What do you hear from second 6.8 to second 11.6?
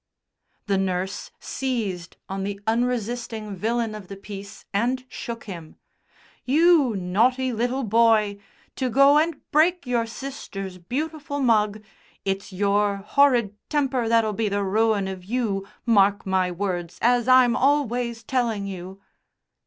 naughty little boy! To go and break your sister's beautiful